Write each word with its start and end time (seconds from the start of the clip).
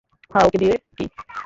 হ্যাঁ, 0.31 0.45
ওকে 0.47 0.57
দিয়ে 0.57 0.75
কী? 0.97 1.05